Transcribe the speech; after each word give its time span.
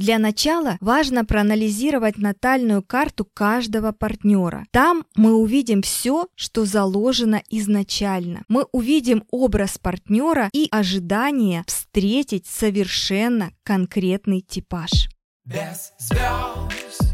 Для 0.00 0.18
начала 0.18 0.78
важно 0.80 1.26
проанализировать 1.26 2.16
натальную 2.16 2.82
карту 2.82 3.26
каждого 3.34 3.92
партнера. 3.92 4.64
Там 4.70 5.04
мы 5.14 5.34
увидим 5.34 5.82
все, 5.82 6.26
что 6.36 6.64
заложено 6.64 7.42
изначально. 7.50 8.44
Мы 8.48 8.64
увидим 8.72 9.24
образ 9.30 9.76
партнера 9.76 10.48
и 10.54 10.68
ожидание 10.70 11.64
встретить 11.66 12.46
совершенно 12.46 13.50
конкретный 13.62 14.40
типаж. 14.40 15.10
Без 15.44 15.92
звезд 15.98 17.12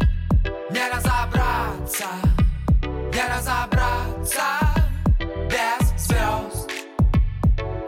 не 0.70 0.88
разобраться, 0.88 2.06
не 2.84 3.36
разобраться. 3.36 4.44
Без 5.50 6.06
звезд, 6.06 6.70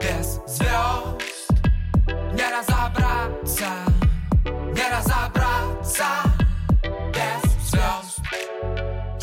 без 0.01 0.41
звезд 0.45 1.23
не 2.33 2.43
разобраться 2.53 3.88
разобраться. 4.99 6.28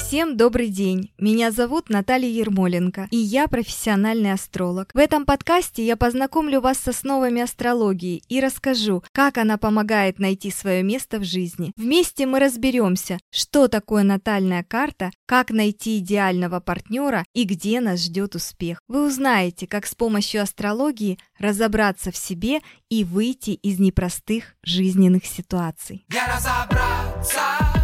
Всем 0.06 0.36
добрый 0.36 0.68
день! 0.68 1.10
Меня 1.18 1.50
зовут 1.50 1.90
Наталья 1.90 2.28
Ермоленко, 2.28 3.08
и 3.10 3.16
я 3.16 3.48
профессиональный 3.48 4.30
астролог. 4.30 4.92
В 4.94 4.98
этом 4.98 5.26
подкасте 5.26 5.84
я 5.84 5.96
познакомлю 5.96 6.60
вас 6.60 6.78
с 6.78 6.86
основами 6.86 7.42
астрологии 7.42 8.22
и 8.28 8.40
расскажу, 8.40 9.02
как 9.10 9.36
она 9.36 9.58
помогает 9.58 10.20
найти 10.20 10.52
свое 10.52 10.84
место 10.84 11.18
в 11.18 11.24
жизни. 11.24 11.72
Вместе 11.76 12.24
мы 12.24 12.38
разберемся, 12.38 13.18
что 13.32 13.66
такое 13.66 14.04
натальная 14.04 14.62
карта, 14.62 15.10
как 15.26 15.50
найти 15.50 15.98
идеального 15.98 16.60
партнера 16.60 17.24
и 17.34 17.42
где 17.42 17.80
нас 17.80 18.04
ждет 18.04 18.36
успех. 18.36 18.78
Вы 18.86 19.08
узнаете, 19.08 19.66
как 19.66 19.86
с 19.86 19.96
помощью 19.96 20.40
астрологии 20.40 21.18
разобраться 21.36 22.12
в 22.12 22.16
себе 22.16 22.60
и 22.88 23.02
выйти 23.02 23.50
из 23.50 23.80
непростых 23.80 24.54
жизненных 24.62 25.26
ситуаций. 25.26 26.06
Я 26.12 26.26
разобраться 26.36 27.75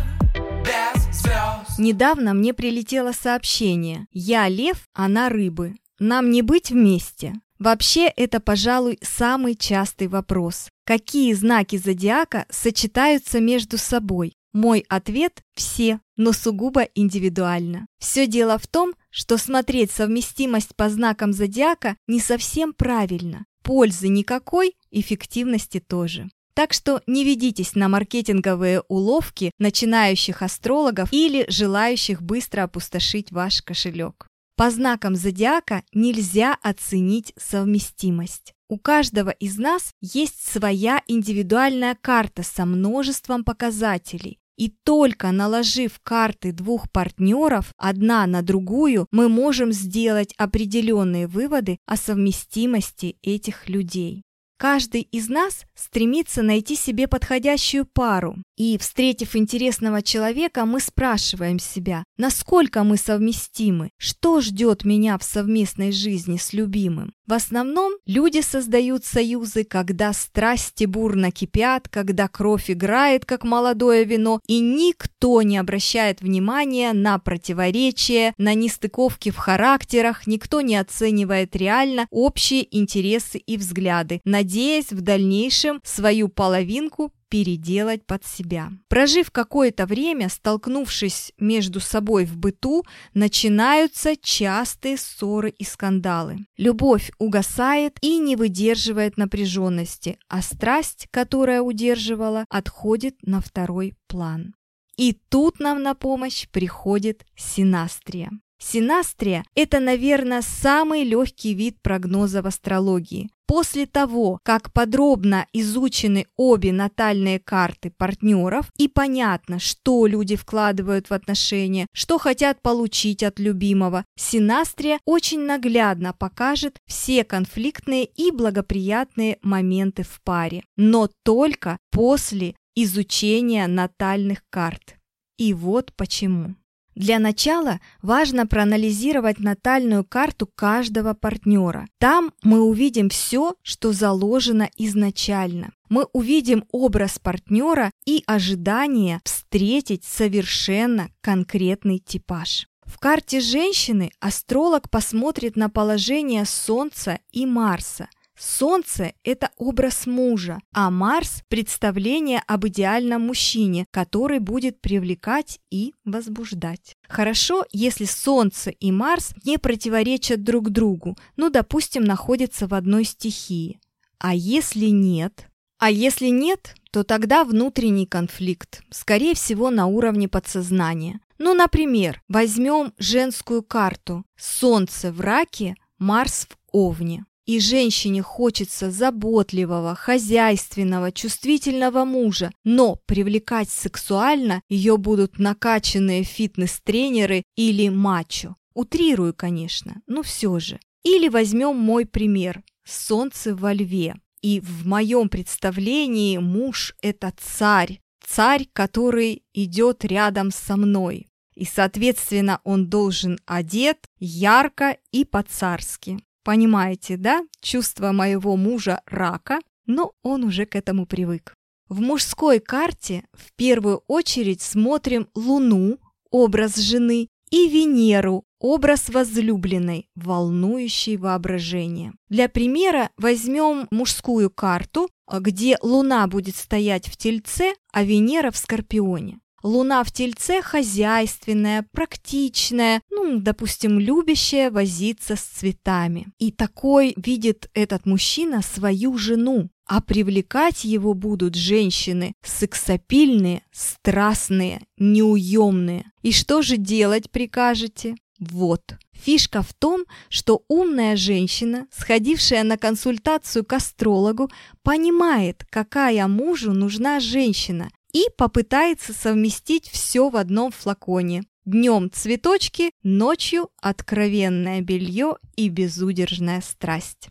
Недавно 1.78 2.34
мне 2.34 2.52
прилетело 2.52 3.12
сообщение 3.12 4.06
«Я 4.12 4.48
лев, 4.48 4.88
она 4.92 5.28
рыбы. 5.28 5.76
Нам 5.98 6.30
не 6.30 6.42
быть 6.42 6.70
вместе». 6.70 7.34
Вообще, 7.58 8.08
это, 8.08 8.40
пожалуй, 8.40 8.98
самый 9.02 9.54
частый 9.54 10.08
вопрос. 10.08 10.68
Какие 10.84 11.32
знаки 11.32 11.76
зодиака 11.76 12.44
сочетаются 12.50 13.40
между 13.40 13.78
собой? 13.78 14.34
Мой 14.52 14.84
ответ– 14.88 15.42
все, 15.54 16.00
но 16.16 16.32
сугубо 16.32 16.82
индивидуально. 16.94 17.86
Все 17.98 18.26
дело 18.26 18.58
в 18.58 18.66
том, 18.66 18.94
что 19.10 19.38
смотреть 19.38 19.92
совместимость 19.92 20.74
по 20.76 20.90
знакам 20.90 21.32
зодиака 21.32 21.96
не 22.06 22.20
совсем 22.20 22.74
правильно. 22.74 23.46
Пользы 23.62 24.08
никакой, 24.08 24.74
эффективности 24.90 25.78
тоже. 25.80 26.28
Так 26.54 26.74
что 26.74 27.00
не 27.06 27.24
ведитесь 27.24 27.74
на 27.74 27.88
маркетинговые 27.88 28.82
уловки 28.88 29.52
начинающих 29.58 30.42
астрологов 30.42 31.08
или 31.12 31.46
желающих 31.48 32.20
быстро 32.20 32.64
опустошить 32.64 33.32
ваш 33.32 33.62
кошелек. 33.62 34.26
По 34.56 34.70
знакам 34.70 35.16
зодиака 35.16 35.82
нельзя 35.94 36.56
оценить 36.62 37.32
совместимость. 37.38 38.52
У 38.68 38.78
каждого 38.78 39.30
из 39.30 39.58
нас 39.58 39.92
есть 40.00 40.46
своя 40.46 41.02
индивидуальная 41.06 41.96
карта 42.00 42.42
со 42.42 42.64
множеством 42.64 43.44
показателей. 43.44 44.38
И 44.58 44.68
только 44.84 45.32
наложив 45.32 45.98
карты 46.02 46.52
двух 46.52 46.90
партнеров 46.90 47.72
одна 47.78 48.26
на 48.26 48.42
другую, 48.42 49.06
мы 49.10 49.28
можем 49.28 49.72
сделать 49.72 50.34
определенные 50.36 51.26
выводы 51.26 51.78
о 51.86 51.96
совместимости 51.96 53.16
этих 53.22 53.68
людей. 53.68 54.22
Каждый 54.62 55.00
из 55.10 55.28
нас 55.28 55.66
стремится 55.74 56.40
найти 56.40 56.76
себе 56.76 57.08
подходящую 57.08 57.84
пару. 57.84 58.36
И, 58.56 58.78
встретив 58.78 59.34
интересного 59.34 60.02
человека, 60.02 60.66
мы 60.66 60.78
спрашиваем 60.78 61.58
себя, 61.58 62.04
насколько 62.16 62.84
мы 62.84 62.96
совместимы, 62.96 63.90
что 63.96 64.40
ждет 64.40 64.84
меня 64.84 65.18
в 65.18 65.24
совместной 65.24 65.90
жизни 65.90 66.36
с 66.36 66.52
любимым. 66.52 67.12
В 67.26 67.34
основном 67.34 67.92
люди 68.04 68.40
создают 68.40 69.04
союзы, 69.04 69.62
когда 69.62 70.12
страсти 70.12 70.86
бурно 70.86 71.30
кипят, 71.30 71.88
когда 71.88 72.26
кровь 72.26 72.68
играет, 72.68 73.24
как 73.24 73.44
молодое 73.44 74.04
вино, 74.04 74.40
и 74.48 74.58
никто 74.58 75.42
не 75.42 75.56
обращает 75.56 76.20
внимания 76.20 76.92
на 76.92 77.18
противоречия, 77.20 78.34
на 78.38 78.54
нестыковки 78.54 79.30
в 79.30 79.36
характерах, 79.36 80.26
никто 80.26 80.62
не 80.62 80.76
оценивает 80.76 81.54
реально 81.54 82.08
общие 82.10 82.66
интересы 82.76 83.38
и 83.38 83.56
взгляды, 83.56 84.20
надеясь 84.24 84.90
в 84.90 85.00
дальнейшем 85.00 85.80
свою 85.84 86.28
половинку 86.28 87.12
переделать 87.32 88.04
под 88.04 88.26
себя. 88.26 88.72
Прожив 88.88 89.30
какое-то 89.30 89.86
время, 89.86 90.28
столкнувшись 90.28 91.32
между 91.38 91.80
собой 91.80 92.26
в 92.26 92.36
быту, 92.36 92.84
начинаются 93.14 94.16
частые 94.20 94.98
ссоры 94.98 95.48
и 95.48 95.64
скандалы. 95.64 96.44
Любовь 96.58 97.10
угасает 97.18 97.96
и 98.02 98.18
не 98.18 98.36
выдерживает 98.36 99.16
напряженности, 99.16 100.18
а 100.28 100.42
страсть, 100.42 101.08
которая 101.10 101.62
удерживала, 101.62 102.44
отходит 102.50 103.16
на 103.22 103.40
второй 103.40 103.94
план. 104.08 104.54
И 104.98 105.14
тут 105.30 105.58
нам 105.58 105.82
на 105.82 105.94
помощь 105.94 106.46
приходит 106.50 107.24
синастрия. 107.34 108.30
Синастрия– 108.64 109.44
это, 109.54 109.80
наверное, 109.80 110.40
самый 110.40 111.02
легкий 111.02 111.52
вид 111.52 111.76
прогноза 111.82 112.42
в 112.42 112.46
астрологии. 112.46 113.28
После 113.46 113.86
того, 113.86 114.38
как 114.44 114.72
подробно 114.72 115.46
изучены 115.52 116.26
обе 116.36 116.72
натальные 116.72 117.38
карты 117.38 117.90
партнеров 117.90 118.70
и 118.78 118.88
понятно, 118.88 119.58
что 119.58 120.06
люди 120.06 120.36
вкладывают 120.36 121.10
в 121.10 121.12
отношения, 121.12 121.86
что 121.92 122.18
хотят 122.18 122.62
получить 122.62 123.22
от 123.22 123.38
любимого, 123.38 124.06
Синастрия 124.16 125.00
очень 125.04 125.40
наглядно 125.40 126.14
покажет 126.14 126.78
все 126.86 127.24
конфликтные 127.24 128.04
и 128.04 128.30
благоприятные 128.30 129.38
моменты 129.42 130.02
в 130.04 130.22
паре, 130.22 130.62
но 130.76 131.10
только 131.24 131.76
после 131.90 132.54
изучения 132.74 133.66
натальных 133.66 134.44
карт. 134.48 134.96
И 135.36 135.52
вот 135.52 135.92
почему. 135.94 136.54
Для 136.94 137.18
начала 137.18 137.80
важно 138.02 138.46
проанализировать 138.46 139.38
натальную 139.38 140.04
карту 140.04 140.46
каждого 140.46 141.14
партнера. 141.14 141.86
Там 141.98 142.32
мы 142.42 142.60
увидим 142.60 143.08
все, 143.08 143.54
что 143.62 143.92
заложено 143.92 144.68
изначально. 144.76 145.72
Мы 145.88 146.06
увидим 146.12 146.64
образ 146.70 147.18
партнера 147.18 147.90
и 148.04 148.22
ожидание 148.26 149.20
встретить 149.24 150.04
совершенно 150.04 151.08
конкретный 151.20 151.98
типаж. 151.98 152.66
В 152.84 152.98
карте 152.98 153.40
женщины 153.40 154.10
астролог 154.20 154.90
посмотрит 154.90 155.56
на 155.56 155.70
положение 155.70 156.44
Солнца 156.44 157.18
и 157.30 157.46
Марса– 157.46 158.08
Солнце– 158.38 159.12
это 159.24 159.50
образ 159.56 160.06
мужа, 160.06 160.58
а 160.72 160.90
Марс– 160.90 161.42
представление 161.48 162.42
об 162.46 162.66
идеальном 162.66 163.22
мужчине, 163.22 163.86
который 163.90 164.38
будет 164.38 164.80
привлекать 164.80 165.60
и 165.70 165.92
возбуждать. 166.04 166.96
Хорошо, 167.08 167.64
если 167.72 168.04
Солнце 168.04 168.70
и 168.70 168.90
Марс 168.90 169.34
не 169.44 169.58
противоречат 169.58 170.42
друг 170.42 170.70
другу, 170.70 171.16
ну, 171.36 171.50
допустим, 171.50 172.04
находятся 172.04 172.66
в 172.66 172.74
одной 172.74 173.04
стихии. 173.04 173.78
А 174.18 174.34
если 174.34 174.86
нет? 174.86 175.48
А 175.78 175.90
если 175.90 176.28
нет, 176.28 176.74
то 176.92 177.02
тогда 177.02 177.44
внутренний 177.44 178.06
конфликт, 178.06 178.82
скорее 178.90 179.34
всего, 179.34 179.70
на 179.70 179.86
уровне 179.86 180.28
подсознания. 180.28 181.20
Ну, 181.38 181.54
например, 181.54 182.22
возьмем 182.28 182.92
женскую 182.98 183.62
карту. 183.64 184.24
Солнце 184.38 185.10
в 185.10 185.20
раке, 185.20 185.74
Марс 185.98 186.46
в 186.48 186.56
овне. 186.70 187.24
И 187.44 187.58
женщине 187.58 188.22
хочется 188.22 188.90
заботливого, 188.90 189.96
хозяйственного, 189.96 191.10
чувствительного 191.10 192.04
мужа, 192.04 192.52
но 192.62 192.96
привлекать 193.06 193.68
сексуально 193.68 194.62
ее 194.68 194.96
будут 194.96 195.38
накачанные 195.40 196.22
фитнес-тренеры 196.22 197.42
или 197.56 197.88
мачо. 197.88 198.56
Утрирую, 198.74 199.34
конечно, 199.34 200.02
но 200.06 200.22
все 200.22 200.58
же. 200.60 200.78
Или 201.04 201.28
возьмем 201.28 201.76
мой 201.76 202.06
пример– 202.06 202.62
солнце 202.84 203.54
во 203.56 203.72
льве. 203.72 204.14
И 204.40 204.60
в 204.60 204.86
моем 204.86 205.28
представлении 205.28 206.38
муж– 206.38 206.94
это 207.02 207.32
царь, 207.36 208.00
царь, 208.24 208.66
который 208.72 209.42
идет 209.52 210.04
рядом 210.04 210.50
со 210.52 210.76
мной. 210.76 211.26
И, 211.54 211.64
соответственно, 211.64 212.60
он 212.64 212.88
должен 212.88 213.38
одет 213.46 213.98
ярко 214.18 214.96
и 215.10 215.24
по-царски. 215.24 216.18
Понимаете, 216.44 217.16
да? 217.16 217.42
Чувство 217.60 218.12
моего 218.12 218.56
мужа 218.56 219.00
рака, 219.06 219.60
но 219.86 220.12
он 220.22 220.44
уже 220.44 220.66
к 220.66 220.76
этому 220.76 221.06
привык. 221.06 221.54
В 221.88 222.00
мужской 222.00 222.58
карте 222.58 223.24
в 223.32 223.54
первую 223.56 224.02
очередь 224.06 224.62
смотрим 224.62 225.28
Луну, 225.34 225.98
образ 226.30 226.76
жены, 226.76 227.28
и 227.50 227.68
Венеру, 227.68 228.44
Образ 228.62 229.08
возлюбленной, 229.08 230.08
волнующий 230.14 231.16
воображение. 231.16 232.12
Для 232.28 232.48
примера 232.48 233.10
возьмем 233.16 233.88
мужскую 233.90 234.50
карту, 234.50 235.10
где 235.28 235.76
Луна 235.82 236.28
будет 236.28 236.54
стоять 236.54 237.08
в 237.08 237.16
Тельце, 237.16 237.74
а 237.92 238.04
Венера 238.04 238.52
в 238.52 238.56
Скорпионе. 238.56 239.40
Луна 239.62 240.02
в 240.02 240.10
Тельце 240.10 240.60
хозяйственная, 240.62 241.86
практичная, 241.92 243.00
ну, 243.10 243.38
допустим, 243.38 243.98
любящая 243.98 244.70
возиться 244.70 245.36
с 245.36 245.42
цветами. 245.42 246.26
И 246.38 246.50
такой 246.50 247.14
видит 247.16 247.70
этот 247.74 248.04
мужчина 248.06 248.62
свою 248.62 249.16
жену, 249.18 249.70
а 249.86 250.00
привлекать 250.00 250.84
его 250.84 251.14
будут 251.14 251.54
женщины 251.54 252.34
сексапильные, 252.42 253.62
страстные, 253.72 254.82
неуемные. 254.98 256.06
И 256.22 256.32
что 256.32 256.62
же 256.62 256.76
делать 256.76 257.30
прикажете? 257.30 258.16
Вот. 258.40 258.94
Фишка 259.12 259.62
в 259.62 259.72
том, 259.72 260.04
что 260.28 260.64
умная 260.66 261.14
женщина, 261.14 261.86
сходившая 261.92 262.64
на 262.64 262.76
консультацию 262.76 263.64
к 263.64 263.72
астрологу, 263.72 264.50
понимает, 264.82 265.64
какая 265.70 266.26
мужу 266.26 266.72
нужна 266.72 267.20
женщина, 267.20 267.90
и 268.12 268.26
попытается 268.36 269.12
совместить 269.12 269.88
все 269.88 270.28
в 270.28 270.36
одном 270.36 270.70
флаконе. 270.70 271.44
Днем 271.64 272.10
цветочки, 272.12 272.90
ночью 273.02 273.68
откровенное 273.80 274.80
белье 274.80 275.36
и 275.56 275.68
безудержная 275.68 276.60
страсть. 276.60 277.28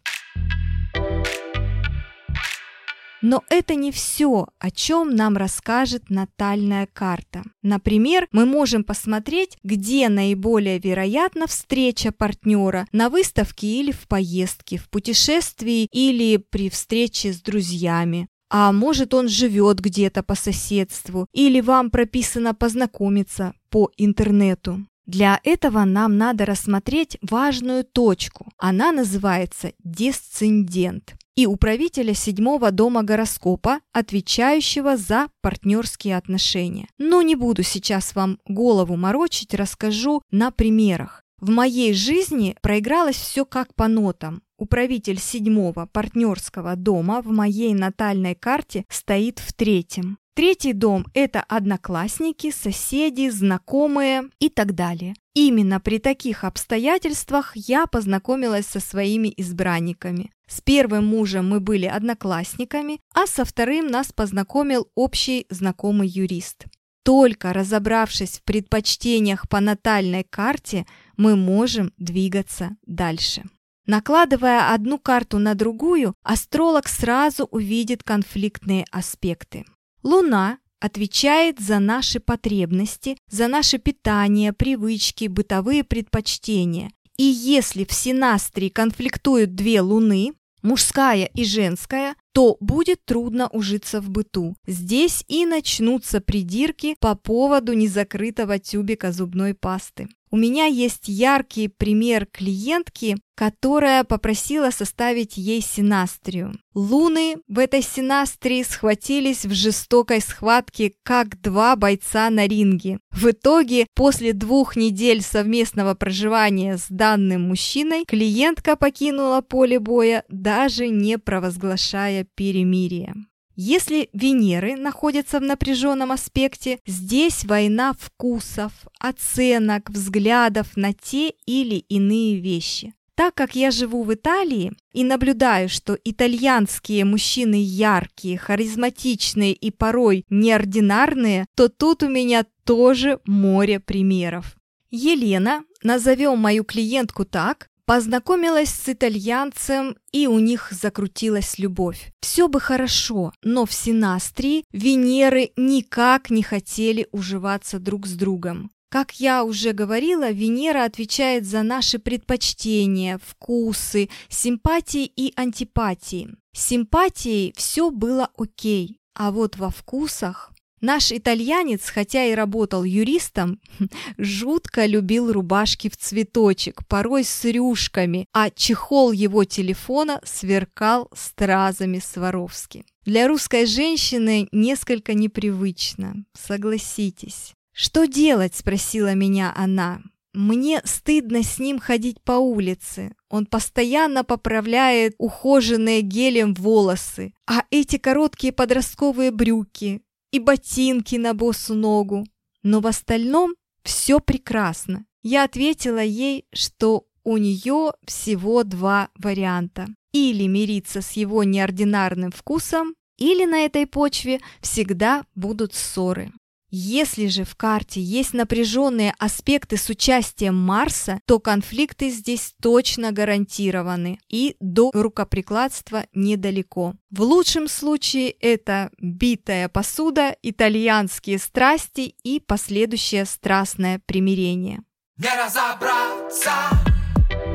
Но 3.22 3.44
это 3.50 3.76
не 3.76 3.92
все, 3.92 4.48
о 4.58 4.72
чем 4.72 5.16
нам 5.16 5.38
расскажет 5.38 6.10
натальная 6.10 6.88
карта. 6.88 7.44
Например, 7.62 8.28
мы 8.32 8.46
можем 8.46 8.84
посмотреть, 8.84 9.58
где 9.64 10.10
наиболее 10.10 10.80
вероятна 10.80 11.46
встреча 11.46 12.12
партнера 12.12 12.88
на 12.92 13.10
выставке 13.10 13.68
или 13.68 13.92
в 13.92 14.08
поездке, 14.08 14.78
в 14.78 14.90
путешествии 14.90 15.88
или 15.92 16.38
при 16.38 16.70
встрече 16.70 17.32
с 17.32 17.42
друзьями. 17.42 18.28
А 18.54 18.74
может, 18.74 19.14
он 19.14 19.30
живет 19.30 19.80
где-то 19.80 20.24
по 20.24 20.36
соседству, 20.36 21.26
или 21.32 21.62
вам 21.62 21.90
прописано 21.90 22.54
познакомиться 22.54 23.54
по 23.70 23.90
интернету. 23.96 24.86
Для 25.06 25.40
этого 25.46 25.86
нам 25.86 26.18
надо 26.18 26.46
рассмотреть 26.46 27.18
важную 27.22 27.86
точку. 27.86 28.52
Она 28.58 28.92
называется 28.92 29.72
десцендент 29.84 31.16
и 31.36 31.48
управителя 31.48 32.14
седьмого 32.14 32.72
дома 32.72 33.04
гороскопа, 33.04 33.80
отвечающего 33.94 34.98
за 34.98 35.30
партнерские 35.42 36.18
отношения. 36.18 36.88
Но 36.98 37.22
не 37.22 37.36
буду 37.36 37.64
сейчас 37.64 38.16
вам 38.16 38.38
голову 38.46 38.98
морочить, 38.98 39.54
расскажу 39.54 40.22
на 40.30 40.52
примерах. 40.52 41.21
В 41.42 41.50
моей 41.50 41.94
жизни 41.94 42.56
проигралось 42.62 43.16
все 43.16 43.46
как 43.46 43.74
по 43.74 43.88
нотам. 43.88 44.44
Управитель 44.60 45.18
седьмого 45.18 45.88
партнерского 45.92 46.76
дома 46.76 47.24
в 47.24 47.32
моей 47.32 47.74
натальной 47.74 48.36
карте 48.36 48.86
стоит 48.90 49.40
в 49.40 49.52
третьем. 49.52 50.20
Третий 50.36 50.74
дом– 50.74 51.04
это 51.16 51.44
одноклассники, 51.48 52.52
соседи, 52.52 53.28
знакомые 53.30 54.30
и 54.40 54.50
так 54.50 54.76
далее. 54.76 55.16
Именно 55.34 55.80
при 55.80 55.98
таких 55.98 56.44
обстоятельствах 56.44 57.54
я 57.56 57.88
познакомилась 57.88 58.68
со 58.68 58.80
своими 58.80 59.34
избранниками. 59.36 60.32
С 60.48 60.62
первым 60.62 61.08
мужем 61.08 61.50
мы 61.50 61.60
были 61.60 61.88
одноклассниками, 61.88 63.00
а 63.16 63.26
со 63.26 63.46
вторым 63.46 63.88
нас 63.88 64.12
познакомил 64.14 64.90
общий 64.94 65.48
знакомый 65.50 66.08
юрист. 66.08 66.68
Только 67.04 67.52
разобравшись 67.52 68.38
в 68.38 68.44
предпочтениях 68.44 69.50
по 69.50 69.60
натальной 69.60 70.24
карте, 70.24 70.86
мы 71.22 71.36
можем 71.36 71.94
двигаться 72.00 72.78
дальше. 72.88 73.44
Накладывая 73.86 74.74
одну 74.74 74.98
карту 74.98 75.38
на 75.38 75.54
другую, 75.54 76.16
астролог 76.24 76.88
сразу 76.88 77.44
увидит 77.46 78.02
конфликтные 78.02 78.86
аспекты. 78.92 79.66
Луна 80.02 80.58
отвечает 80.80 81.60
за 81.60 81.78
наши 81.78 82.20
потребности, 82.20 83.18
за 83.30 83.48
наше 83.48 83.78
питание, 83.78 84.52
привычки, 84.52 85.28
бытовые 85.28 85.84
предпочтения. 85.84 86.90
И 87.18 87.24
если 87.24 87.86
в 87.86 87.94
синастрии 87.94 88.70
конфликтуют 88.70 89.54
две 89.54 89.82
луны, 89.82 90.34
мужская 90.64 91.26
и 91.26 91.46
женская, 91.46 92.16
то 92.34 92.58
будет 92.60 93.06
трудно 93.06 93.48
ужиться 93.50 94.02
в 94.02 94.10
быту. 94.10 94.56
Здесь 94.68 95.24
и 95.28 95.46
начнутся 95.46 96.22
придирки 96.22 96.96
по 97.00 97.16
поводу 97.16 97.74
незакрытого 97.74 98.60
тюбика 98.60 99.12
зубной 99.12 99.54
пасты. 99.54 100.08
У 100.34 100.38
меня 100.38 100.66
есть 100.66 101.10
яркий 101.10 101.68
пример 101.68 102.26
клиентки, 102.26 103.18
которая 103.36 104.06
попросила 104.06 104.70
составить 104.70 105.36
ей 105.36 105.62
синастрию. 105.62 106.54
Луны 106.74 107.36
в 107.50 107.60
этой 107.60 107.82
синастрии 107.82 108.64
схватились 108.64 109.46
в 109.46 109.54
жестокой 109.54 110.22
схватке, 110.22 110.94
как 111.04 111.42
два 111.42 111.76
бойца 111.76 112.30
на 112.30 112.48
ринге. 112.48 113.00
В 113.12 113.32
итоге, 113.32 113.88
после 113.94 114.32
двух 114.32 114.78
недель 114.78 115.22
совместного 115.22 115.96
проживания 115.96 116.78
с 116.78 116.86
данным 116.88 117.50
мужчиной, 117.50 118.06
клиентка 118.06 118.78
покинула 118.78 119.42
поле 119.42 119.80
боя, 119.80 120.24
даже 120.30 120.88
не 120.88 121.18
провозглашая 121.18 122.21
перемирие. 122.24 123.14
Если 123.56 124.10
Венеры 124.14 124.76
находятся 124.76 125.40
в 125.40 125.44
напряженном 125.44 126.12
аспекте, 126.12 126.80
здесь 126.86 127.44
война 127.44 127.94
вкусов, 128.00 128.72
оценок, 129.00 129.90
взглядов 129.90 130.76
на 130.76 130.94
те 130.94 131.34
или 131.46 131.76
иные 131.76 132.40
вещи. 132.40 132.94
Так 133.14 133.36
как 133.36 133.56
я 133.56 133.70
живу 133.70 134.04
в 134.04 134.14
Италии 134.14 134.72
и 134.94 135.04
наблюдаю, 135.04 135.70
что 135.70 135.98
итальянские 136.04 137.06
мужчины 137.06 137.62
яркие, 137.62 138.38
харизматичные 138.38 139.54
и 139.54 139.70
порой 139.70 140.26
неординарные, 140.30 141.46
то 141.56 141.70
тут 141.70 142.04
у 142.04 142.10
меня 142.10 142.46
тоже 142.64 143.20
море 143.26 143.80
примеров. 143.80 144.56
Елена, 144.90 145.64
назовем 145.84 146.40
мою 146.40 146.64
клиентку 146.64 147.26
так, 147.26 147.70
Познакомилась 147.92 148.70
с 148.70 148.88
итальянцем, 148.88 149.98
и 150.14 150.26
у 150.26 150.40
них 150.40 150.72
закрутилась 150.72 151.60
любовь. 151.60 152.14
Все 152.22 152.48
бы 152.48 152.62
хорошо, 152.62 153.34
но 153.44 153.66
в 153.66 153.74
Синастрии 153.74 154.64
Венеры 154.72 155.52
никак 155.58 156.30
не 156.30 156.42
хотели 156.42 157.10
уживаться 157.12 157.80
друг 157.80 158.08
с 158.08 158.14
другом. 158.14 158.72
Как 158.90 159.20
я 159.20 159.44
уже 159.44 159.74
говорила, 159.74 160.32
Венера 160.32 160.86
отвечает 160.86 161.46
за 161.46 161.64
наши 161.64 162.00
предпочтения, 162.00 163.20
вкусы, 163.22 164.08
симпатии 164.30 165.04
и 165.04 165.34
антипатии. 165.36 166.30
С 166.54 166.68
симпатией 166.68 167.54
все 167.58 167.92
было 167.92 168.30
окей, 168.38 169.02
а 169.16 169.32
вот 169.32 169.58
во 169.58 169.70
вкусах 169.70 170.51
Наш 170.82 171.12
итальянец, 171.12 171.90
хотя 171.90 172.26
и 172.26 172.34
работал 172.34 172.84
юристом, 172.84 173.60
жутко 174.18 174.88
любил 174.88 175.32
рубашки 175.32 175.90
в 175.90 175.96
цветочек, 175.96 176.86
порой 176.88 177.24
с 177.24 177.46
рюшками, 177.46 178.28
а 178.34 178.50
чехол 178.50 179.12
его 179.12 179.44
телефона 179.44 180.20
сверкал 180.24 181.10
стразами 181.14 182.00
Сваровски. 182.00 182.84
Для 183.06 183.28
русской 183.28 183.68
женщины 183.68 184.48
несколько 184.52 185.14
непривычно, 185.14 186.26
согласитесь. 186.34 187.54
«Что 187.74 188.06
делать?»– 188.06 188.56
спросила 188.56 189.14
меня 189.14 189.54
она. 189.56 190.02
Мне 190.34 190.82
стыдно 190.86 191.44
с 191.44 191.60
ним 191.60 191.80
ходить 191.80 192.22
по 192.24 192.34
улице. 192.34 193.14
Он 193.30 193.46
постоянно 193.46 194.24
поправляет 194.24 195.14
ухоженные 195.18 196.02
гелем 196.02 196.54
волосы. 196.54 197.34
А 197.48 197.64
эти 197.70 197.98
короткие 197.98 198.54
подростковые 198.54 199.32
брюки, 199.32 200.02
и 200.32 200.40
ботинки 200.40 201.16
на 201.16 201.34
босу 201.34 201.74
ногу. 201.74 202.26
Но 202.64 202.80
в 202.80 202.88
остальном 202.88 203.56
все 203.84 204.20
прекрасно. 204.20 205.06
Я 205.24 205.44
ответила 205.44 206.04
ей, 206.04 206.46
что 206.54 207.06
у 207.24 207.38
нее 207.38 207.94
всего 208.06 208.64
два 208.64 209.10
варианта. 209.16 209.88
Или 210.12 210.48
мириться 210.48 211.02
с 211.02 211.12
его 211.14 211.44
неординарным 211.44 212.32
вкусом, 212.32 212.96
или 213.18 213.46
на 213.46 213.66
этой 213.66 213.86
почве 213.86 214.42
всегда 214.62 215.26
будут 215.36 215.74
ссоры. 215.74 216.34
Если 216.74 217.28
же 217.28 217.44
в 217.44 217.56
карте 217.56 218.02
есть 218.02 218.34
напряженные 218.34 219.14
аспекты 219.20 219.76
с 219.76 219.90
участием 219.90 220.56
Марса, 220.56 221.20
то 221.26 221.38
конфликты 221.40 222.10
здесь 222.10 222.54
точно 222.62 223.12
гарантированы 223.12 224.20
и 224.30 224.56
до 224.62 224.90
рукоприкладства 224.94 226.06
недалеко. 226.14 226.94
В 227.10 227.24
лучшем 227.24 227.68
случае 227.68 228.32
это 228.32 228.90
битая 228.98 229.68
посуда, 229.68 230.34
итальянские 230.42 231.40
страсти 231.40 232.16
и 232.24 232.40
последующее 232.40 233.26
страстное 233.26 234.02
примирение. 234.06 234.80
Не 235.18 235.30
разобраться 235.38 236.54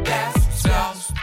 без 0.05 0.61
слез. 0.61 1.16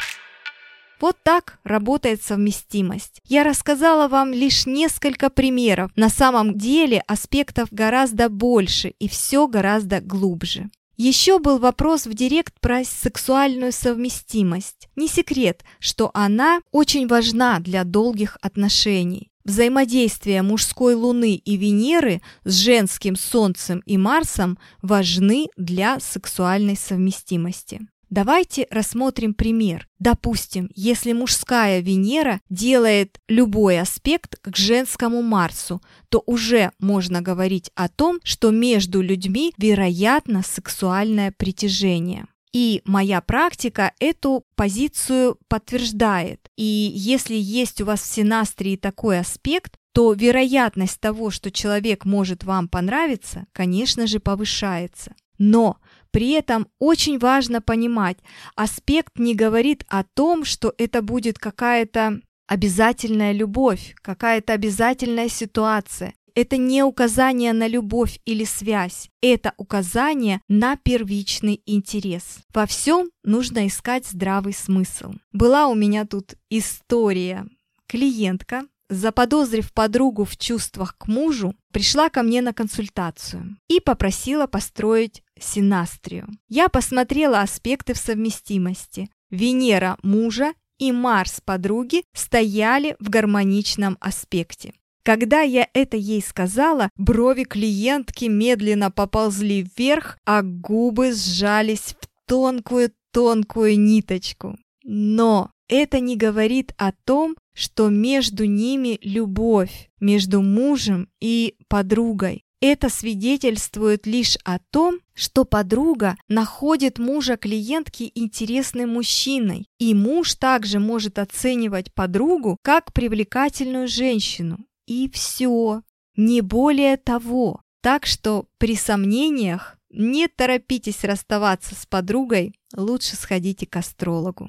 Вот 1.04 1.18
так 1.22 1.60
работает 1.66 2.24
совместимость. 2.24 3.20
Я 3.28 3.44
рассказала 3.44 4.08
вам 4.08 4.32
лишь 4.32 4.66
несколько 4.66 5.30
примеров. 5.30 5.92
На 5.98 6.08
самом 6.08 6.58
деле 6.58 7.04
аспектов 7.08 7.68
гораздо 7.74 8.30
больше 8.30 8.94
и 9.00 9.10
все 9.10 9.50
гораздо 9.50 10.00
глубже. 10.00 10.70
Еще 10.96 11.40
был 11.40 11.58
вопрос 11.58 12.06
в 12.06 12.14
директ 12.14 12.58
про 12.62 12.86
сексуальную 12.86 13.74
совместимость. 13.74 14.88
Не 14.96 15.10
секрет, 15.10 15.66
что 15.78 16.10
она 16.14 16.62
очень 16.72 17.06
важна 17.06 17.60
для 17.60 17.84
долгих 17.84 18.38
отношений. 18.42 19.30
Взаимодействие 19.44 20.42
мужской 20.42 20.96
Луны 20.96 21.36
и 21.36 21.58
Венеры 21.58 22.22
с 22.46 22.54
женским 22.54 23.18
Солнцем 23.18 23.84
и 23.86 23.98
Марсом 23.98 24.58
важны 24.82 25.50
для 25.58 26.00
сексуальной 26.00 26.78
совместимости. 26.78 27.82
Давайте 28.14 28.68
рассмотрим 28.70 29.34
пример. 29.34 29.88
Допустим, 29.98 30.70
если 30.76 31.14
мужская 31.14 31.80
Венера 31.80 32.42
делает 32.48 33.20
любой 33.28 33.80
аспект 33.80 34.40
к 34.40 34.56
женскому 34.56 35.24
Марсу, 35.24 35.82
то 36.10 36.22
уже 36.28 36.70
можно 36.78 37.24
говорить 37.24 37.72
о 37.74 37.90
том, 37.90 38.20
что 38.24 38.52
между 38.52 39.02
людьми 39.02 39.52
вероятно 39.58 40.44
сексуальное 40.44 41.34
притяжение. 41.36 42.28
И 42.52 42.84
моя 42.86 43.20
практика 43.20 43.94
эту 43.98 44.46
позицию 44.54 45.40
подтверждает. 45.48 46.52
И 46.56 46.92
если 46.94 47.34
есть 47.34 47.82
у 47.82 47.86
вас 47.86 48.02
в 48.02 48.14
синастрии 48.14 48.76
такой 48.76 49.22
аспект, 49.22 49.80
то 49.92 50.14
вероятность 50.14 51.00
того, 51.00 51.32
что 51.32 51.50
человек 51.50 52.06
может 52.06 52.44
вам 52.44 52.68
понравиться, 52.68 53.48
конечно 53.54 54.06
же, 54.06 54.20
повышается. 54.20 55.16
Но 55.40 55.78
при 56.14 56.30
этом 56.30 56.68
очень 56.78 57.18
важно 57.18 57.60
понимать, 57.60 58.18
аспект 58.56 59.18
не 59.18 59.34
говорит 59.34 59.84
о 59.90 60.04
том, 60.04 60.46
что 60.46 60.72
это 60.78 61.02
будет 61.02 61.40
какая-то 61.40 62.22
обязательная 62.48 63.32
любовь, 63.32 63.96
какая-то 64.00 64.54
обязательная 64.54 65.28
ситуация. 65.28 66.14
Это 66.36 66.58
не 66.58 66.84
указание 66.84 67.52
на 67.52 67.68
любовь 67.68 68.20
или 68.26 68.44
связь, 68.44 69.10
это 69.22 69.54
указание 69.58 70.42
на 70.48 70.76
первичный 70.76 71.62
интерес. 71.66 72.40
Во 72.54 72.68
всем 72.68 73.10
нужно 73.24 73.68
искать 73.68 74.06
здравый 74.06 74.54
смысл. 74.54 75.14
Была 75.32 75.68
у 75.68 75.74
меня 75.74 76.06
тут 76.06 76.36
история. 76.52 77.48
Клиентка, 77.88 78.66
заподозрив 78.90 79.74
подругу 79.74 80.26
в 80.26 80.38
чувствах 80.38 80.96
к 80.98 81.08
мужу, 81.08 81.56
пришла 81.72 82.10
ко 82.10 82.22
мне 82.22 82.42
на 82.42 82.54
консультацию 82.54 83.58
и 83.68 83.80
попросила 83.80 84.46
построить 84.46 85.23
синастрию. 85.40 86.28
Я 86.48 86.70
посмотрела 86.70 87.42
аспекты 87.42 87.94
в 87.94 87.98
совместимости. 87.98 89.10
Венера 89.30 89.98
мужа 90.04 90.54
и 90.78 90.92
Марс 90.92 91.42
подруги 91.44 92.04
стояли 92.14 92.96
в 93.00 93.10
гармоничном 93.10 93.98
аспекте. 94.00 94.74
Когда 95.04 95.42
я 95.42 95.68
это 95.74 95.98
ей 95.98 96.22
сказала, 96.22 96.90
брови 96.96 97.44
клиентки 97.44 98.26
медленно 98.26 98.90
поползли 98.90 99.68
вверх, 99.76 100.18
а 100.26 100.42
губы 100.42 101.12
сжались 101.12 101.96
в 102.00 102.08
тонкую-тонкую 102.28 103.78
ниточку. 103.78 104.58
Но 104.84 105.52
это 105.68 106.00
не 106.00 106.16
говорит 106.16 106.74
о 106.78 106.92
том, 107.06 107.36
что 107.54 107.90
между 107.90 108.46
ними 108.46 109.00
любовь, 109.02 109.90
между 110.00 110.42
мужем 110.42 111.10
и 111.20 111.56
подругой. 111.68 112.44
Это 112.66 112.88
свидетельствует 112.88 114.08
лишь 114.08 114.38
о 114.46 114.58
том, 114.58 115.00
что 115.14 115.44
подруга 115.44 116.16
находит 116.30 116.98
мужа 116.98 117.36
клиентки 117.36 118.10
интересным 118.16 118.92
мужчиной, 118.92 119.68
и 119.80 119.94
муж 119.94 120.36
также 120.36 120.80
может 120.80 121.20
оценивать 121.20 121.94
подругу 121.94 122.58
как 122.62 122.94
привлекательную 122.94 123.90
женщину. 123.90 124.60
И 124.88 125.10
все, 125.10 125.82
не 126.16 126.40
более 126.40 126.96
того. 126.96 127.60
Так 127.82 128.06
что 128.06 128.46
при 128.60 128.78
сомнениях 128.78 129.76
не 129.90 130.30
торопитесь 130.30 131.04
расставаться 131.04 131.76
с 131.76 131.86
подругой, 131.86 132.54
лучше 132.78 133.18
сходите 133.18 133.68
к 133.68 133.76
астрологу. 133.76 134.48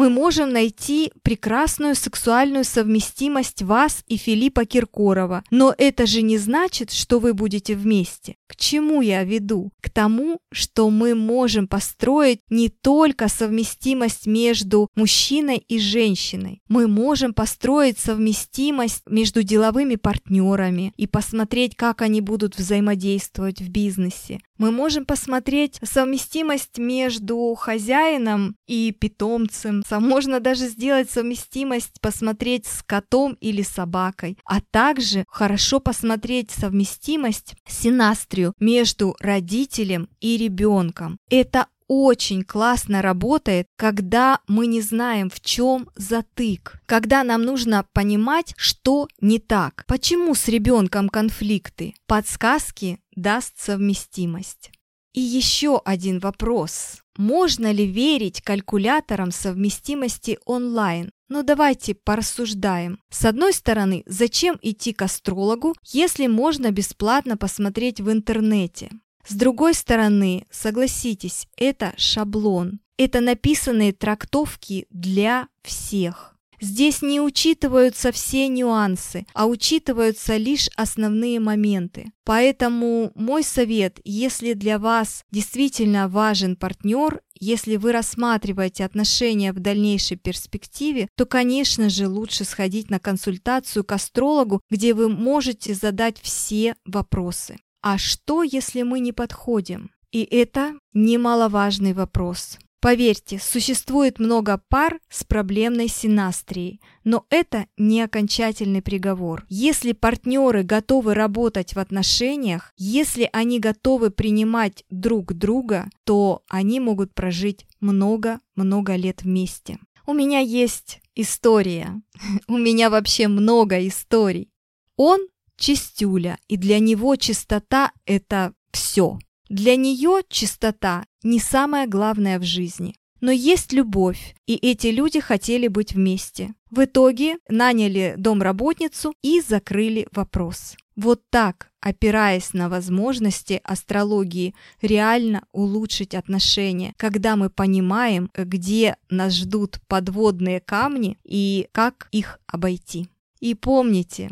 Мы 0.00 0.08
можем 0.08 0.50
найти 0.50 1.12
прекрасную 1.22 1.94
сексуальную 1.94 2.64
совместимость 2.64 3.60
вас 3.60 4.02
и 4.06 4.16
Филиппа 4.16 4.64
Киркорова, 4.64 5.44
но 5.50 5.74
это 5.76 6.06
же 6.06 6.22
не 6.22 6.38
значит, 6.38 6.90
что 6.90 7.18
вы 7.18 7.34
будете 7.34 7.74
вместе. 7.74 8.36
К 8.46 8.56
чему 8.56 9.02
я 9.02 9.22
веду? 9.24 9.72
К 9.82 9.90
тому, 9.90 10.38
что 10.50 10.88
мы 10.88 11.14
можем 11.14 11.68
построить 11.68 12.40
не 12.48 12.70
только 12.70 13.28
совместимость 13.28 14.26
между 14.26 14.88
мужчиной 14.96 15.62
и 15.68 15.78
женщиной. 15.78 16.62
Мы 16.66 16.88
можем 16.88 17.34
построить 17.34 17.98
совместимость 17.98 19.02
между 19.06 19.42
деловыми 19.42 19.96
партнерами 19.96 20.94
и 20.96 21.06
посмотреть, 21.06 21.76
как 21.76 22.00
они 22.00 22.22
будут 22.22 22.56
взаимодействовать 22.56 23.60
в 23.60 23.68
бизнесе. 23.68 24.40
Мы 24.60 24.72
можем 24.72 25.06
посмотреть 25.06 25.80
совместимость 25.82 26.76
между 26.76 27.54
хозяином 27.58 28.56
и 28.66 28.92
питомцем, 28.92 29.82
можно 29.90 30.38
даже 30.38 30.68
сделать 30.68 31.10
совместимость, 31.10 31.98
посмотреть 32.02 32.66
с 32.66 32.82
котом 32.82 33.38
или 33.40 33.62
собакой, 33.62 34.36
а 34.44 34.60
также 34.60 35.24
хорошо 35.28 35.80
посмотреть 35.80 36.50
совместимость 36.50 37.54
синастрию 37.66 38.52
между 38.60 39.16
родителем 39.20 40.10
и 40.20 40.36
ребенком. 40.36 41.16
Это 41.30 41.66
очень 41.92 42.44
классно 42.44 43.02
работает, 43.02 43.66
когда 43.74 44.38
мы 44.46 44.68
не 44.68 44.80
знаем, 44.80 45.28
в 45.28 45.40
чем 45.40 45.90
затык, 45.96 46.80
когда 46.86 47.24
нам 47.24 47.42
нужно 47.42 47.84
понимать, 47.92 48.54
что 48.56 49.08
не 49.20 49.40
так, 49.40 49.84
почему 49.88 50.36
с 50.36 50.46
ребенком 50.46 51.08
конфликты. 51.08 51.94
Подсказки 52.06 52.99
даст 53.14 53.58
совместимость. 53.58 54.70
И 55.12 55.20
еще 55.20 55.80
один 55.84 56.20
вопрос. 56.20 57.02
Можно 57.16 57.72
ли 57.72 57.84
верить 57.84 58.42
калькуляторам 58.42 59.32
совместимости 59.32 60.38
онлайн? 60.44 61.10
Ну 61.28 61.42
давайте 61.42 61.94
порассуждаем. 61.94 63.00
С 63.10 63.24
одной 63.24 63.52
стороны, 63.52 64.04
зачем 64.06 64.58
идти 64.62 64.92
к 64.92 65.02
астрологу, 65.02 65.74
если 65.84 66.26
можно 66.28 66.70
бесплатно 66.70 67.36
посмотреть 67.36 68.00
в 68.00 68.10
интернете? 68.10 68.90
С 69.26 69.34
другой 69.34 69.74
стороны, 69.74 70.46
согласитесь, 70.50 71.46
это 71.56 71.92
шаблон. 71.96 72.80
Это 72.96 73.20
написанные 73.20 73.92
трактовки 73.92 74.86
для 74.90 75.48
всех. 75.62 76.29
Здесь 76.60 77.00
не 77.02 77.20
учитываются 77.20 78.12
все 78.12 78.48
нюансы, 78.48 79.26
а 79.32 79.46
учитываются 79.46 80.36
лишь 80.36 80.68
основные 80.76 81.40
моменты. 81.40 82.12
Поэтому 82.24 83.12
мой 83.14 83.42
совет, 83.42 83.98
если 84.04 84.52
для 84.52 84.78
вас 84.78 85.24
действительно 85.30 86.08
важен 86.08 86.56
партнер, 86.56 87.20
если 87.40 87.76
вы 87.76 87.92
рассматриваете 87.92 88.84
отношения 88.84 89.52
в 89.52 89.60
дальнейшей 89.60 90.18
перспективе, 90.18 91.08
то, 91.16 91.24
конечно 91.24 91.88
же, 91.88 92.06
лучше 92.06 92.44
сходить 92.44 92.90
на 92.90 92.98
консультацию 92.98 93.82
к 93.82 93.92
астрологу, 93.92 94.60
где 94.70 94.92
вы 94.92 95.08
можете 95.08 95.74
задать 95.74 96.20
все 96.20 96.74
вопросы. 96.84 97.56
А 97.82 97.96
что, 97.96 98.42
если 98.42 98.82
мы 98.82 99.00
не 99.00 99.12
подходим? 99.12 99.90
И 100.12 100.22
это 100.22 100.74
немаловажный 100.92 101.94
вопрос. 101.94 102.58
Поверьте, 102.80 103.38
существует 103.38 104.18
много 104.18 104.62
пар 104.70 105.00
с 105.10 105.22
проблемной 105.22 105.86
синастрией, 105.86 106.80
но 107.04 107.26
это 107.28 107.66
не 107.76 108.00
окончательный 108.00 108.80
приговор. 108.80 109.44
Если 109.50 109.92
партнеры 109.92 110.62
готовы 110.62 111.12
работать 111.12 111.74
в 111.74 111.78
отношениях, 111.78 112.72
если 112.78 113.28
они 113.34 113.60
готовы 113.60 114.10
принимать 114.10 114.84
друг 114.88 115.34
друга, 115.34 115.90
то 116.04 116.42
они 116.48 116.80
могут 116.80 117.14
прожить 117.14 117.66
много-много 117.80 118.96
лет 118.96 119.24
вместе. 119.24 119.78
У 120.06 120.14
меня 120.14 120.38
есть 120.38 121.02
история. 121.14 122.00
У 122.48 122.56
меня 122.56 122.88
вообще 122.88 123.28
много 123.28 123.86
историй. 123.86 124.50
Он 124.96 125.20
чистюля, 125.58 126.38
и 126.48 126.56
для 126.56 126.78
него 126.78 127.14
чистота– 127.16 127.92
это 128.06 128.54
все. 128.72 129.18
Для 129.50 129.74
нее 129.74 130.22
чистота 130.28 131.04
не 131.24 131.40
самое 131.40 131.88
главное 131.88 132.38
в 132.38 132.44
жизни. 132.44 132.94
Но 133.20 133.32
есть 133.32 133.72
любовь, 133.72 134.36
и 134.46 134.54
эти 134.54 134.86
люди 134.86 135.18
хотели 135.18 135.66
быть 135.66 135.92
вместе. 135.92 136.54
В 136.70 136.84
итоге 136.84 137.36
наняли 137.48 138.14
домработницу 138.16 139.12
и 139.22 139.40
закрыли 139.40 140.06
вопрос. 140.12 140.76
Вот 140.94 141.22
так, 141.30 141.72
опираясь 141.80 142.52
на 142.52 142.68
возможности 142.68 143.60
астрологии, 143.64 144.54
реально 144.80 145.42
улучшить 145.50 146.14
отношения, 146.14 146.94
когда 146.96 147.34
мы 147.34 147.50
понимаем, 147.50 148.30
где 148.32 148.96
нас 149.10 149.34
ждут 149.34 149.80
подводные 149.88 150.60
камни 150.60 151.18
и 151.24 151.66
как 151.72 152.08
их 152.12 152.38
обойти. 152.46 153.08
И 153.40 153.54
помните, 153.54 154.30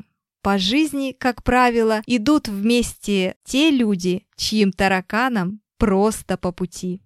по 0.49 0.57
жизни, 0.57 1.13
как 1.13 1.45
правило, 1.45 2.01
идут 2.07 2.49
вместе 2.49 3.35
те 3.45 3.71
люди, 3.71 4.25
чьим 4.35 4.73
тараканам 4.73 5.61
просто 5.77 6.39
по 6.39 6.53
пути. 6.53 7.03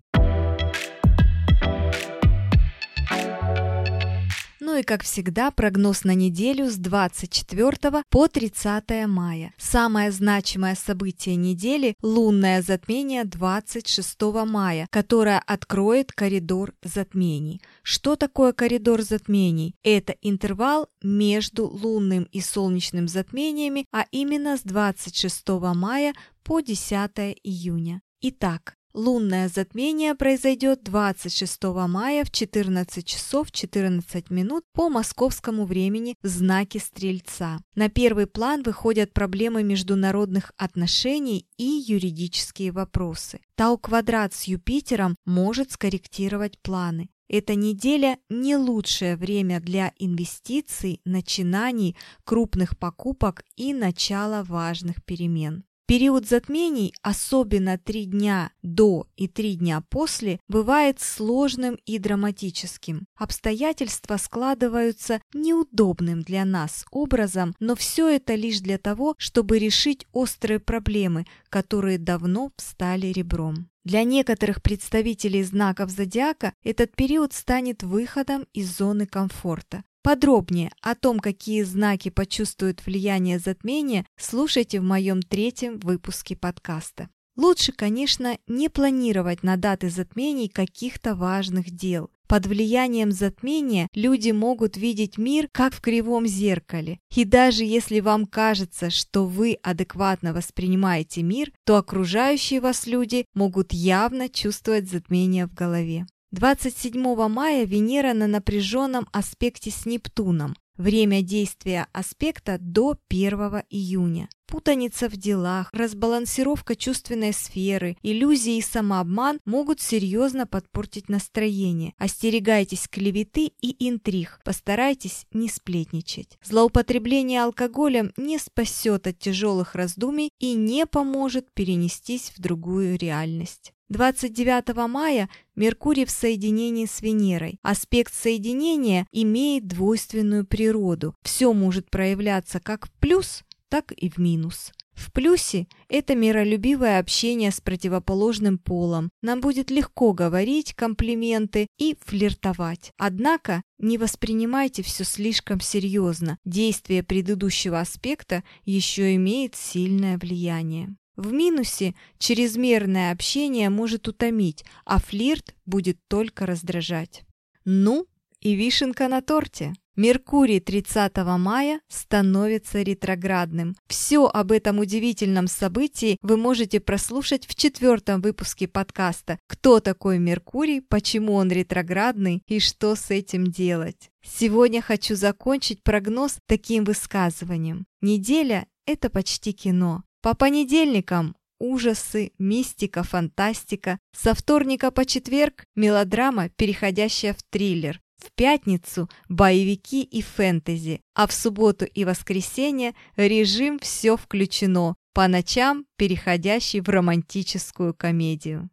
Ну 4.65 4.77
и 4.77 4.85
как 4.85 5.03
всегда 5.03 5.51
прогноз 5.51 6.05
на 6.05 6.15
неделю 6.15 6.71
с 6.71 6.77
24 6.77 8.05
по 8.09 8.29
30 8.29 9.09
мая. 9.09 9.53
Самое 9.59 10.13
значимое 10.13 10.77
событие 10.77 11.35
недели– 11.35 11.97
лунное 12.01 12.63
затмение 12.63 13.25
26 13.25 14.23
мая, 14.47 14.87
которое 14.91 15.41
откроет 15.41 16.13
коридор 16.13 16.75
затмений. 16.81 17.61
Что 17.83 18.15
такое 18.15 18.53
коридор 18.53 19.03
затмений? 19.03 19.75
Это 19.83 20.15
интервал 20.23 20.89
между 21.03 21.67
лунным 21.67 22.29
и 22.31 22.41
солнечным 22.41 23.09
затмениями, 23.09 23.87
а 23.91 24.07
именно 24.13 24.57
с 24.57 24.61
26 24.61 25.49
мая 25.75 26.15
по 26.45 26.61
10 26.61 27.11
июня. 27.43 28.01
Итак, 28.21 28.77
Лунное 28.95 29.49
затмение 29.49 30.15
произойдет 30.15 30.83
26 30.83 31.63
мая 31.89 32.25
в 32.25 32.31
14 32.31 33.07
часов 33.07 33.51
14 33.51 34.31
минут 34.31 34.65
по 34.73 34.91
московскому 34.91 35.65
времени 35.65 36.17
в 36.23 36.27
знаке 36.27 36.79
Стрельца. 36.79 37.59
На 37.75 37.89
первый 37.89 38.27
план 38.27 38.63
выходят 38.63 39.15
проблемы 39.15 39.63
международных 39.63 40.53
отношений 40.59 41.47
и 41.57 41.65
юридические 41.65 42.71
вопросы. 42.71 43.41
Тау-квадрат 43.55 44.35
с 44.35 44.45
Юпитером 44.45 45.17
может 45.25 45.73
скорректировать 45.73 46.59
планы. 46.61 47.09
Эта 47.29 47.55
неделя 47.55 48.19
не 48.29 48.59
лучшее 48.59 49.17
время 49.17 49.61
для 49.61 49.95
инвестиций, 49.99 51.01
начинаний, 51.07 51.97
крупных 52.25 52.79
покупок 52.79 53.43
и 53.57 53.73
начала 53.73 54.45
важных 54.45 55.03
перемен. 55.03 55.65
Период 55.87 56.27
затмений, 56.27 56.95
особенно 57.03 57.77
три 57.77 58.07
дня 58.07 58.53
до 58.63 59.07
и 59.17 59.29
три 59.29 59.57
дня 59.57 59.83
после, 59.91 60.41
бывает 60.49 61.01
сложным 61.01 61.77
и 61.85 61.99
драматическим. 61.99 63.07
Обстоятельства 63.17 64.17
складываются 64.17 65.21
неудобным 65.35 66.23
для 66.23 66.45
нас 66.45 66.85
образом, 66.91 67.55
но 67.61 67.75
все 67.75 68.09
это 68.09 68.35
лишь 68.37 68.61
для 68.61 68.79
того, 68.79 69.15
чтобы 69.19 69.59
решить 69.59 70.07
острые 70.13 70.61
проблемы, 70.61 71.27
которые 71.49 71.99
давно 71.99 72.53
встали 72.57 73.09
ребром. 73.09 73.69
Для 73.85 74.05
некоторых 74.05 74.63
представителей 74.63 75.43
знаков 75.43 75.91
зодиака 75.91 76.55
этот 76.63 76.95
период 76.95 77.33
станет 77.33 77.83
выходом 77.83 78.47
из 78.53 78.77
зоны 78.77 79.07
комфорта. 79.07 79.83
Подробнее 80.03 80.73
о 80.81 80.97
том, 80.97 81.21
какие 81.21 81.63
знаки 81.63 82.09
почувствуют 82.11 82.85
влияние 82.85 83.39
затмения, 83.39 84.05
слушайте 84.19 84.81
в 84.81 84.83
моем 84.83 85.23
третьем 85.23 85.79
выпуске 85.79 86.35
подкаста. 86.35 87.09
Лучше, 87.37 87.73
конечно, 87.73 88.37
не 88.49 88.69
планировать 88.69 89.45
на 89.45 89.57
даты 89.57 89.91
затмений 89.91 90.49
каких-то 90.49 91.15
важных 91.15 91.71
дел. 91.71 92.11
Под 92.27 92.47
влиянием 92.47 93.13
затмения 93.13 93.89
люди 93.95 94.31
могут 94.31 94.77
видеть 94.77 95.19
мир 95.19 95.49
как 95.53 95.73
в 95.75 95.81
кривом 95.81 96.27
зеркале. 96.27 96.99
И 97.15 97.25
даже 97.25 97.63
если 97.63 98.01
вам 98.01 98.27
кажется, 98.27 98.91
что 98.91 99.27
вы 99.27 99.59
адекватно 99.63 100.33
воспринимаете 100.33 101.23
мир, 101.23 101.53
то 101.65 101.77
окружающие 101.77 102.61
вас 102.61 102.87
люди 102.87 103.27
могут 103.35 103.73
явно 103.73 104.29
чувствовать 104.29 104.91
затмение 104.91 105.47
в 105.47 105.55
голове. 105.55 106.07
27 106.33 107.29
мая 107.29 107.67
Венера 107.67 108.15
на 108.15 108.27
напряженном 108.27 109.07
аспекте 109.13 109.71
с 109.71 109.85
Нептуном. 109.85 110.57
Время 110.79 111.21
действия 111.21 111.87
аспекта 111.93 112.57
до 112.59 112.97
1 113.11 113.65
июня. 113.69 114.31
Путаница 114.47 115.11
в 115.11 115.17
делах, 115.19 115.69
разбалансировка 115.75 116.75
чувственной 116.75 117.35
сферы, 117.35 117.99
иллюзии 118.03 118.57
и 118.57 118.63
самообман 118.63 119.41
могут 119.45 119.83
серьезно 119.83 120.47
подпортить 120.47 121.11
настроение. 121.11 121.93
Остерегайтесь 121.99 122.89
клеветы 122.89 123.53
и 123.61 123.87
интриг, 123.87 124.41
постарайтесь 124.43 125.27
не 125.35 125.51
сплетничать. 125.51 126.39
Злоупотребление 126.43 127.43
алкоголем 127.43 128.11
не 128.17 128.39
спасет 128.39 129.07
от 129.07 129.19
тяжелых 129.19 129.75
раздумий 129.75 130.31
и 130.39 130.55
не 130.55 130.87
поможет 130.87 131.53
перенестись 131.53 132.33
в 132.35 132.41
другую 132.41 132.97
реальность. 132.97 133.75
29 133.93 134.89
мая 134.89 135.29
Меркурий 135.55 136.07
в 136.07 136.11
соединении 136.11 136.87
с 136.87 137.03
Венерой. 137.03 137.59
Аспект 137.63 138.15
соединения 138.15 139.07
имеет 139.13 139.67
двойственную 139.69 140.47
природу. 140.47 141.15
Все 141.23 141.53
может 141.53 141.91
проявляться 141.91 142.59
как 142.59 142.87
в 142.87 142.91
плюс, 142.93 143.43
так 143.69 143.93
и 143.93 144.09
в 144.09 144.17
минус. 144.17 144.73
В 144.95 145.13
плюсе 145.13 145.67
это 145.89 146.15
миролюбивое 146.15 146.99
общение 146.99 147.51
с 147.51 147.61
противоположным 147.61 148.57
полом. 148.57 149.11
Нам 149.21 149.41
будет 149.41 149.71
легко 149.71 150.15
говорить 150.15 150.73
комплименты 150.75 151.67
и 151.79 151.97
флиртовать. 152.03 152.93
Однако 152.97 153.63
не 153.79 153.99
воспринимайте 153.99 154.83
все 154.83 155.05
слишком 155.05 155.61
серьезно. 155.61 156.39
Действие 156.47 157.03
предыдущего 157.03 157.81
аспекта 157.81 158.43
еще 158.65 159.15
имеет 159.17 159.55
сильное 159.55 160.17
влияние. 160.17 160.97
В 161.17 161.33
минусе 161.33 161.95
чрезмерное 162.19 163.13
общение 163.13 163.69
может 163.71 164.09
утомить, 164.09 164.65
а 164.85 164.99
флирт 164.99 165.55
будет 165.67 165.99
только 166.09 166.47
раздражать. 166.47 167.25
Ну 167.65 168.07
и 168.41 168.55
вишенка 168.55 169.09
на 169.09 169.21
торте. 169.21 169.75
Меркурий 169.95 170.59
30 170.59 171.15
мая 171.39 171.81
становится 171.87 172.81
ретроградным. 172.81 173.77
Все 173.89 174.27
об 174.27 174.51
этом 174.51 174.79
удивительном 174.79 175.49
событии 175.49 176.17
вы 176.23 176.39
можете 176.39 176.81
прослушать 176.81 177.47
в 177.47 177.55
четвертом 177.55 178.23
выпуске 178.23 178.69
подкаста 178.69 179.39
«Кто 179.47 179.81
такой 179.81 180.19
Меркурий?», 180.19 180.81
«Почему 180.81 181.35
он 181.35 181.51
ретроградный?» 181.51 182.43
и 182.47 182.59
«Что 182.59 182.97
с 182.97 183.11
этим 183.11 183.49
делать?». 183.49 184.11
Сегодня 184.25 184.81
хочу 184.81 185.15
закончить 185.15 185.83
прогноз 185.83 186.39
таким 186.47 186.85
высказыванием. 186.85 187.85
Неделя– 188.01 188.67
это 188.87 189.11
почти 189.11 189.53
кино. 189.53 190.05
По 190.23 190.35
понедельникам 190.35 191.35
ужасы, 191.59 192.31
мистика, 192.39 193.03
фантастика. 193.03 193.99
Со 194.17 194.35
вторника 194.35 194.93
по 194.93 195.05
четверг 195.05 195.65
мелодрама, 195.75 196.49
переходящая 196.49 197.35
в 197.35 197.43
триллер. 197.43 198.01
В 198.19 198.31
пятницу 198.37 199.11
боевики 199.29 200.03
и 200.03 200.23
фэнтези, 200.23 201.01
а 201.15 201.27
в 201.27 201.33
субботу 201.33 201.85
и 201.85 202.05
воскресенье 202.05 202.95
режим 203.17 203.81
«Все 203.81 204.17
включено», 204.17 204.95
по 205.13 205.27
ночам 205.27 205.87
переходящий 205.97 206.81
в 206.81 206.89
романтическую 206.89 207.93
комедию. 207.93 208.71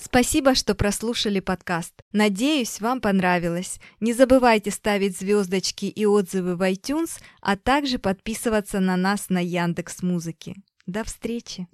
Спасибо, 0.00 0.54
что 0.54 0.74
прослушали 0.74 1.40
подкаст. 1.40 1.92
Надеюсь, 2.12 2.80
вам 2.80 3.00
понравилось. 3.00 3.80
Не 3.98 4.12
забывайте 4.12 4.70
ставить 4.70 5.18
звездочки 5.18 5.86
и 5.86 6.06
отзывы 6.06 6.54
в 6.54 6.62
iTunes, 6.62 7.20
а 7.40 7.56
также 7.56 7.98
подписываться 7.98 8.78
на 8.78 8.96
нас 8.96 9.28
на 9.28 9.44
Яндекс 9.44 10.02
Музыки. 10.02 10.54
До 10.86 11.02
встречи! 11.02 11.66